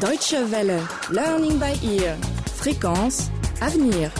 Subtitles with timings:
[0.00, 0.80] Deutsche Welle,
[1.12, 2.16] Learning by Ear,
[2.52, 3.30] Fréquence,
[3.60, 4.10] Avenir.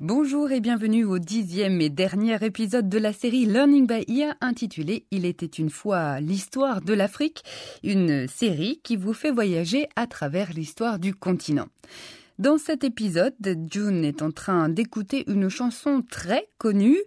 [0.00, 5.04] Bonjour et bienvenue au dixième et dernier épisode de la série Learning by Ear intitulé
[5.10, 7.42] Il était une fois l'histoire de l'Afrique,
[7.82, 11.68] une série qui vous fait voyager à travers l'histoire du continent.
[12.38, 13.36] Dans cet épisode,
[13.70, 16.98] June est en train d'écouter une chanson très connue,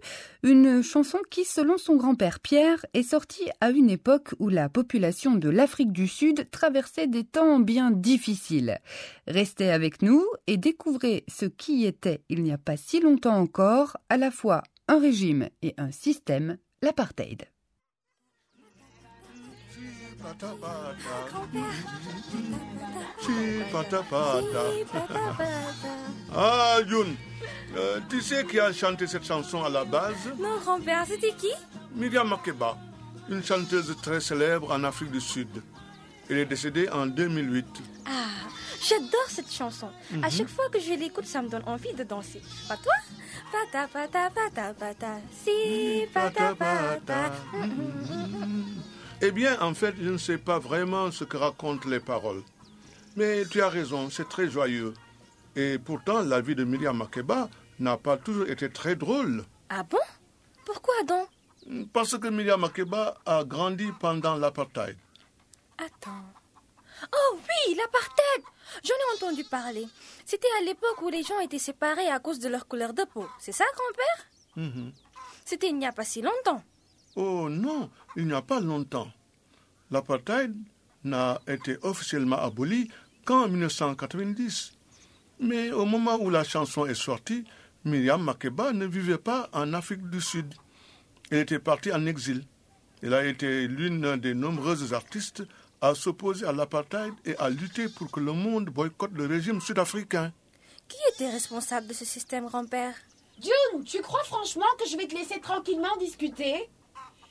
[0.42, 5.34] une chanson qui, selon son grand-père Pierre, est sortie à une époque où la population
[5.34, 8.78] de l'Afrique du Sud traversait des temps bien difficiles.
[9.26, 13.98] Restez avec nous et découvrez ce qui était, il n'y a pas si longtemps encore,
[14.08, 17.44] à la fois un régime et un système, l'apartheid.
[26.34, 27.16] Ah, Youn,
[27.76, 30.14] euh, tu sais qui a chanté cette chanson à la base?
[30.38, 31.50] Non, grand-père, c'était qui?
[31.94, 32.76] Myriam Makeba,
[33.28, 35.48] une chanteuse très célèbre en Afrique du Sud.
[36.30, 37.66] Elle est décédée en 2008.
[38.06, 38.10] Ah,
[38.86, 39.88] j'adore cette chanson.
[40.22, 42.42] À chaque fois que je l'écoute, ça me donne envie de danser.
[42.68, 42.92] Pas toi?
[43.50, 45.20] Pata, pata, pata, pata.
[45.42, 47.32] Si, pata, pata.
[49.22, 52.42] Eh bien, en fait, je ne sais pas vraiment ce que racontent les paroles.
[53.18, 54.94] Mais tu as raison, c'est très joyeux.
[55.56, 57.48] Et pourtant, la vie de Myriam Makeba
[57.80, 59.44] n'a pas toujours été très drôle.
[59.68, 59.98] Ah bon?
[60.64, 61.26] Pourquoi donc?
[61.92, 64.96] Parce que Myriam Makeba a grandi pendant l'apartheid.
[65.78, 66.26] Attends.
[67.12, 68.44] Oh oui, l'apartheid
[68.84, 69.88] J'en ai entendu parler.
[70.24, 73.26] C'était à l'époque où les gens étaient séparés à cause de leur couleur de peau.
[73.40, 74.26] C'est ça, grand-père?
[74.64, 74.92] Mhm.
[75.44, 76.62] C'était il n'y a pas si longtemps.
[77.16, 79.10] Oh non, il n'y a pas longtemps.
[79.90, 80.54] L'apartheid
[81.02, 82.88] n'a été officiellement aboli
[83.28, 84.72] qu'en 1990.
[85.40, 87.44] Mais au moment où la chanson est sortie,
[87.84, 90.54] Myriam Makeba ne vivait pas en Afrique du Sud.
[91.30, 92.46] Elle était partie en exil.
[93.02, 95.42] Elle a été l'une des nombreuses artistes
[95.82, 100.32] à s'opposer à l'apartheid et à lutter pour que le monde boycotte le régime sud-africain.
[100.88, 102.94] Qui était responsable de ce système, grand-père?
[103.42, 106.70] June, tu crois franchement que je vais te laisser tranquillement discuter?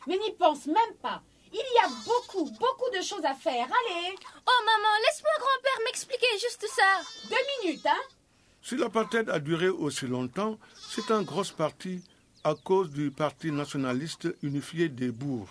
[0.05, 1.23] Mais n'y pense même pas.
[1.51, 3.65] Il y a beaucoup, beaucoup de choses à faire.
[3.65, 4.15] Allez,
[4.45, 7.01] Oh maman, laisse-moi grand-père m'expliquer juste ça.
[7.29, 8.01] deux minutes, hein
[8.61, 10.57] Si l'apartheid a duré aussi longtemps,
[10.89, 12.03] c'est en grosse partie
[12.43, 15.49] à cause du Parti nationaliste unifié des bourgs,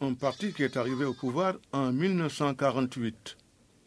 [0.00, 3.36] un parti qui est arrivé au pouvoir en 1948.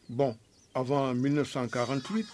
[0.10, 0.38] Bon,
[0.74, 2.28] avant 1948,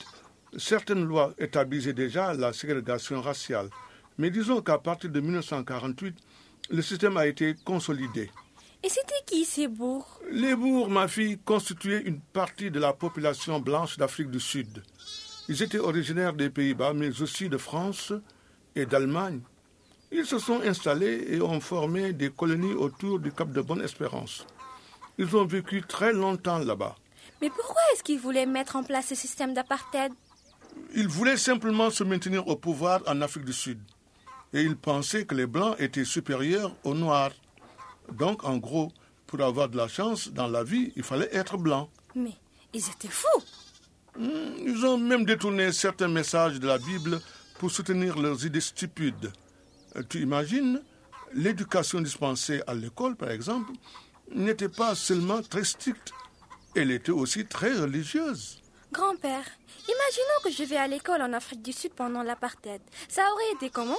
[0.58, 3.70] certaines lois établissaient déjà la ségrégation raciale,
[4.18, 6.16] mais disons qu'à partir de 1948,
[6.70, 8.30] le système a été consolidé.
[8.84, 13.60] Et c'était qui ces bourgs Les bourgs, ma fille, constituaient une partie de la population
[13.62, 14.84] blanche d'Afrique du Sud.
[15.48, 18.12] Ils étaient originaires des Pays-Bas, mais aussi de France
[18.76, 19.42] et d'Allemagne.
[20.12, 24.46] Ils se sont installés et ont formé des colonies autour du Cap de Bonne-Espérance.
[25.18, 26.96] Ils ont vécu très longtemps là-bas.
[27.42, 30.12] Mais pourquoi est-ce qu'ils voulaient mettre en place ce système d'apartheid
[30.94, 33.80] Ils voulaient simplement se maintenir au pouvoir en Afrique du Sud.
[34.54, 37.32] Et ils pensaient que les Blancs étaient supérieurs aux Noirs.
[38.12, 38.92] Donc, en gros,
[39.28, 41.90] pour avoir de la chance dans la vie, il fallait être blanc.
[42.16, 42.34] Mais
[42.74, 43.44] ils étaient fous.
[44.20, 47.20] Ils ont même détourné certains messages de la Bible
[47.58, 49.32] pour soutenir leurs idées stupides.
[49.96, 50.82] Euh, Tu imagines
[51.36, 53.72] L'éducation dispensée à l'école, par exemple,
[54.32, 56.12] n'était pas seulement très stricte,
[56.76, 58.62] elle était aussi très religieuse.
[58.92, 59.44] Grand-père,
[59.88, 62.82] imaginons que je vais à l'école en Afrique du Sud pendant l'apartheid.
[63.10, 63.98] Ça aurait été comment?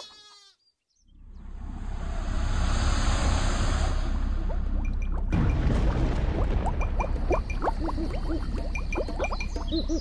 [9.94, 10.00] La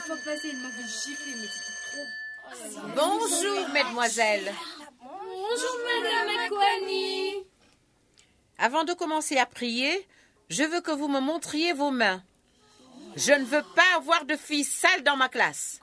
[0.00, 2.04] fois passée, il m'avait giflé, mais c'était trop.
[2.94, 4.52] Bonjour, mesdemoiselles.
[5.00, 7.46] Bonjour, Madame Aquani.
[8.58, 10.06] Avant de commencer à prier,
[10.50, 12.22] je veux que vous me montriez vos mains.
[13.16, 15.80] Je ne veux pas avoir de filles sales dans ma classe.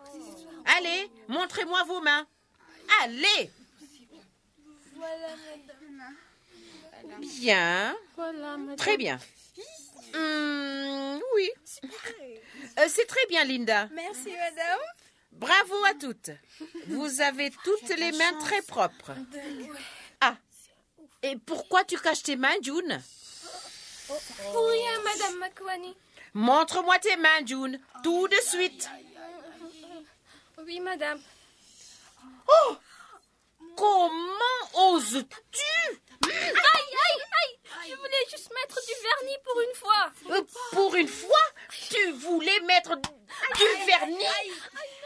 [0.77, 2.27] Allez, montrez-moi vos mains.
[3.03, 3.49] Allez.
[7.21, 7.95] Bien.
[8.77, 9.19] Très bien.
[10.13, 11.49] Hum, oui.
[12.79, 13.87] Euh, C'est très bien, Linda.
[13.93, 14.79] Merci, madame.
[15.31, 16.31] Bravo à toutes.
[16.87, 19.11] Vous avez toutes les mains très propres.
[20.19, 20.35] Ah.
[21.23, 23.01] Et pourquoi tu caches tes mains, June?
[24.07, 25.95] Pour rien, madame Makwani.
[26.33, 28.89] Montre-moi tes mains, June, tout de suite.
[30.65, 31.21] Oui, madame.
[33.75, 40.11] Comment oses-tu Aïe, aïe, aïe Je voulais juste mettre du vernis pour une fois.
[40.35, 40.43] Euh,
[40.81, 41.45] Pour une fois,
[41.91, 44.25] tu voulais mettre du vernis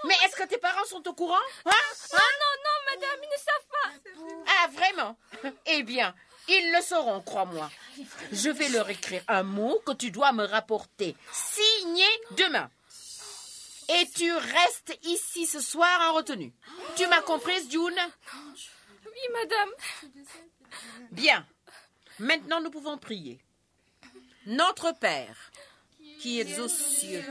[0.05, 1.35] Mais est-ce que tes parents sont au courant
[1.65, 1.71] hein
[2.11, 4.45] Ah non, non, madame, ils ne savent pas.
[4.47, 5.17] Ah, vraiment
[5.65, 6.15] Eh bien,
[6.47, 7.69] Ils le sauront, crois-moi.
[8.31, 12.05] Je vais leur écrire un mot que tu dois me rapporter, signé
[12.37, 12.71] demain.
[13.89, 16.53] Et tu restes ici ce soir en retenue.
[16.95, 17.99] Tu m'as comprise, June
[19.05, 19.69] Oui, madame.
[21.11, 21.45] Bien.
[22.19, 23.41] Maintenant, nous pouvons prier.
[24.45, 25.35] Notre Père,
[26.19, 27.23] qui es aux cieux,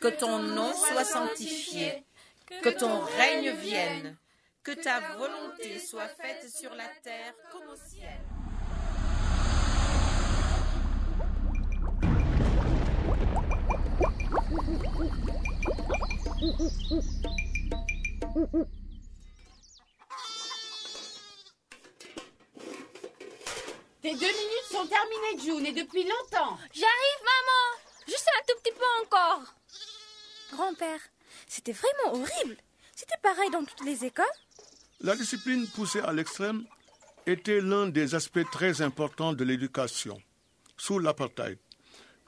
[0.00, 2.04] que ton nom soit sanctifié,
[2.62, 4.16] que ton règne vienne,
[4.62, 8.20] que ta volonté soit faite sur la terre comme au ciel.
[24.02, 26.56] Tes deux minutes sont terminées, June, et depuis longtemps.
[26.72, 27.69] J'arrive, maman.
[28.10, 29.42] Juste un tout petit peu encore.
[30.52, 30.98] Grand-père,
[31.46, 32.56] c'était vraiment horrible.
[32.96, 34.24] C'était pareil dans toutes les écoles.
[35.00, 36.64] La discipline poussée à l'extrême
[37.26, 40.20] était l'un des aspects très importants de l'éducation
[40.76, 41.58] sous l'apartheid.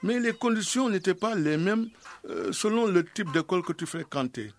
[0.03, 1.89] Mais les conditions n'étaient pas les mêmes
[2.29, 4.53] euh, selon le type d'école que tu fréquentais.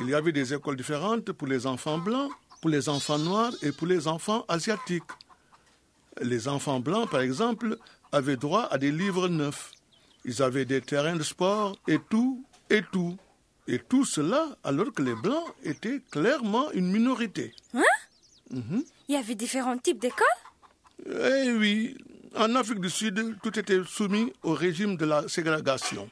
[0.00, 3.70] Il y avait des écoles différentes pour les enfants blancs, pour les enfants noirs et
[3.70, 5.04] pour les enfants asiatiques.
[6.20, 7.78] Les enfants blancs, par exemple,
[8.10, 9.70] avaient droit à des livres neufs.
[10.26, 13.16] Ils avaient des terrains de sport et tout, et tout.
[13.68, 17.54] Et tout cela alors que les blancs étaient clairement une minorité.
[18.50, 20.26] Il y avait différents types d'écoles?
[21.06, 21.96] Eh oui,
[22.34, 26.10] en Afrique du Sud, tout était soumis au régime de la ségrégation.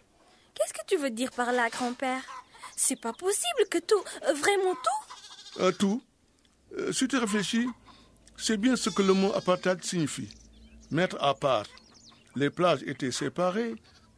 [0.54, 2.22] Qu'est-ce que tu veux dire par là, grand-père?
[2.76, 5.62] C'est pas possible que tout, euh, vraiment tout?
[5.62, 6.02] Euh, tout.
[6.78, 7.68] Euh, si tu réfléchis,
[8.36, 10.28] c'est bien ce que le mot apartheid signifie.
[10.90, 11.66] Mettre à part.
[12.36, 13.74] Les plages étaient séparées,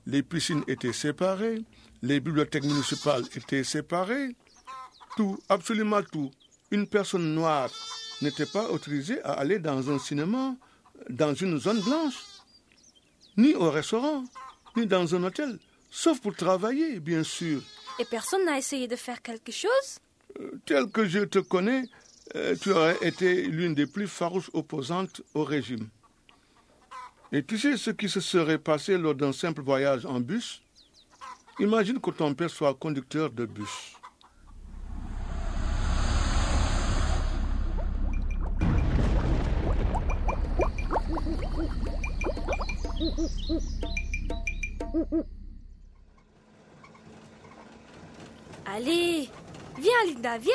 [0.06, 1.62] les piscines étaient séparées,
[2.02, 4.36] les bibliothèques municipales étaient séparées.
[5.16, 6.30] Tout, absolument tout.
[6.70, 7.70] Une personne noire
[8.22, 10.54] n'était pas autorisée à aller dans un cinéma,
[11.10, 12.22] dans une zone blanche,
[13.36, 14.24] ni au restaurant,
[14.76, 15.58] ni dans un hôtel,
[15.90, 17.62] sauf pour travailler, bien sûr.
[17.98, 19.98] Et personne n'a essayé de faire quelque chose?
[20.66, 21.84] Tel que je te connais,
[22.34, 25.88] euh, tu aurais été l'une des plus farouches opposantes au régime.
[27.32, 30.62] Et tu sais ce qui se serait passé lors d'un simple voyage en bus?
[31.58, 33.96] Imagine que ton père soit conducteur de bus.
[48.66, 49.28] Allez,
[49.78, 50.52] viens, Linda, viens.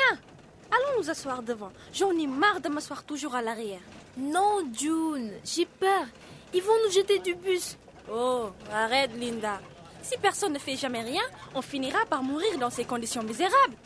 [0.70, 1.72] Allons nous asseoir devant.
[1.92, 3.80] J'en ai marre de m'asseoir toujours à l'arrière.
[4.16, 6.06] Non, June, j'ai peur.
[6.54, 7.76] Ils vont nous jeter du bus.
[8.10, 9.60] Oh, arrête, Linda.
[10.02, 11.22] Si personne ne fait jamais rien,
[11.54, 13.76] on finira par mourir dans ces conditions misérables.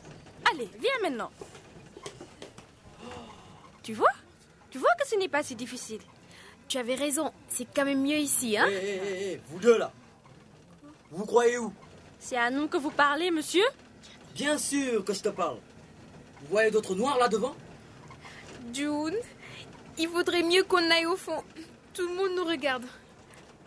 [0.51, 1.31] Allez, viens maintenant.
[3.83, 4.11] Tu vois?
[4.71, 6.01] Tu vois que ce n'est pas si difficile.
[6.69, 8.67] Tu avais raison, c'est quand même mieux ici, hein?
[8.69, 9.93] Hé, hé, hé, vous deux là
[11.11, 11.73] Vous vous croyez où?
[12.19, 13.65] C'est à nous que vous parlez, monsieur?
[14.35, 15.59] Bien sûr que je te parle.
[16.41, 17.55] Vous voyez d'autres noirs là devant?
[18.73, 19.15] June,
[19.99, 21.43] il vaudrait mieux qu'on aille au fond.
[21.97, 22.85] Tout le monde nous regarde.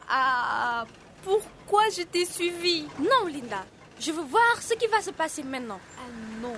[0.08, 0.86] Ah,
[1.24, 2.88] pourquoi je t'ai suivi?
[3.00, 3.66] Non, Linda.
[4.00, 5.80] Je veux voir ce qui va se passer maintenant.
[5.98, 6.10] Ah
[6.42, 6.56] non.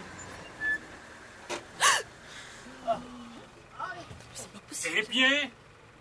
[4.94, 5.50] Eh bien,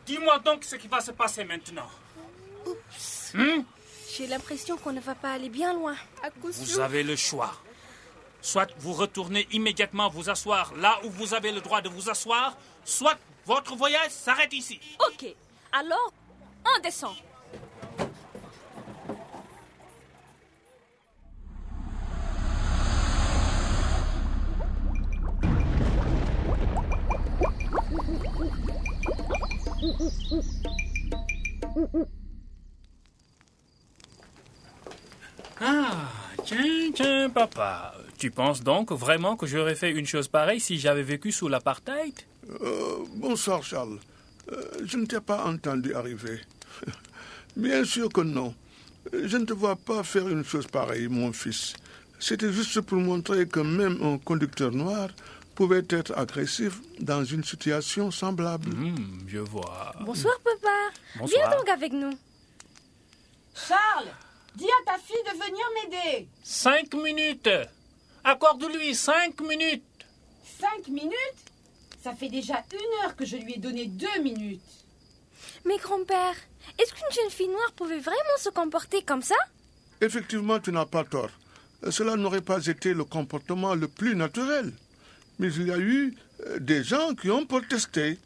[0.06, 1.88] dis-moi donc ce qui va se passer maintenant.
[3.35, 3.62] Hmm?
[4.16, 5.94] J'ai l'impression qu'on ne va pas aller bien loin.
[6.23, 6.83] À coup Vous sûr.
[6.83, 7.52] avez le choix.
[8.40, 12.56] Soit vous retournez immédiatement vous asseoir là où vous avez le droit de vous asseoir,
[12.85, 14.80] soit votre voyage s'arrête ici.
[15.12, 15.26] Ok.
[15.72, 16.12] Alors,
[16.64, 17.14] on descend.
[35.60, 36.08] Ah,
[36.44, 37.94] tiens, tiens, papa.
[38.18, 42.14] Tu penses donc vraiment que j'aurais fait une chose pareille si j'avais vécu sous l'apartheid?
[42.60, 43.98] Euh, bonsoir, Charles.
[44.52, 46.40] Euh, je ne t'ai pas entendu arriver.
[47.57, 48.54] Bien sûr que non.
[49.12, 51.75] Je ne te vois pas faire une chose pareille, mon fils.
[52.19, 55.09] C'était juste pour montrer que même un conducteur noir
[55.54, 58.69] pouvait être agressif dans une situation semblable.
[58.71, 59.92] Hmm, je vois.
[60.00, 60.76] Bonsoir, papa.
[61.19, 61.49] Bonsoir.
[61.49, 62.12] Viens donc avec nous.
[63.54, 64.09] Charles,
[64.57, 66.28] dis à ta fille de venir m'aider.
[66.42, 67.49] Cinq minutes.
[68.25, 69.83] Accorde-lui cinq minutes.
[70.61, 71.14] Cinq minutes?
[72.02, 74.62] Ça fait déjà une heure que je lui ai donné deux minutes.
[75.66, 76.35] Mais grand-père,
[76.78, 79.35] est-ce qu'une jeune fille noire pouvait vraiment se comporter comme ça?
[80.00, 81.30] Effectivement, tu n'as pas tort.
[81.90, 84.73] Cela n'aurait pas été le comportement le plus naturel.
[85.38, 86.14] Mais il y a eu
[86.47, 88.19] euh, des gens qui ont protesté.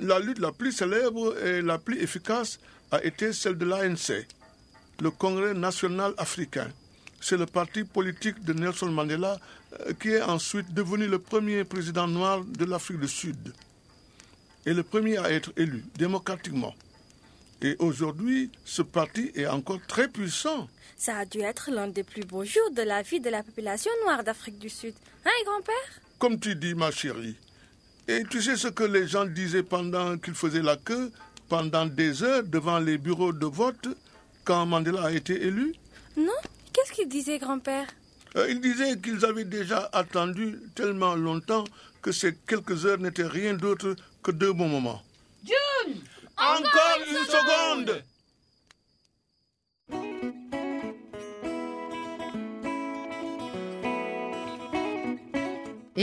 [0.00, 2.58] la lutte la plus célèbre et la plus efficace
[2.90, 4.26] a été celle de l'ANC,
[5.00, 6.68] le Congrès national africain.
[7.22, 9.38] C'est le parti politique de Nelson Mandela
[9.80, 13.54] euh, qui est ensuite devenu le premier président noir de l'Afrique du Sud
[14.66, 16.74] et le premier à être élu démocratiquement.
[17.62, 20.68] Et aujourd'hui, ce parti est encore très puissant.
[20.96, 23.92] Ça a dû être l'un des plus beaux jours de la vie de la population
[24.04, 24.94] noire d'Afrique du Sud.
[25.24, 27.36] Hein, grand-père Comme tu dis, ma chérie.
[28.08, 31.12] Et tu sais ce que les gens disaient pendant qu'ils faisaient la queue,
[31.48, 33.88] pendant des heures devant les bureaux de vote,
[34.42, 35.72] quand Mandela a été élu?
[36.16, 36.32] Non
[37.06, 37.88] Disaient, grand-père
[38.36, 41.64] euh, Ils disaient qu'ils avaient déjà attendu tellement longtemps
[42.00, 45.02] que ces quelques heures n'étaient rien d'autre que deux bons moments.
[45.44, 45.96] June
[46.36, 48.02] Encore, une seconde